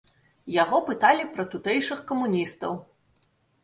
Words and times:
Яго 0.63 0.79
пыталі 0.87 1.29
пра 1.37 1.47
тутэйшых 1.53 2.05
камуністаў. 2.11 2.71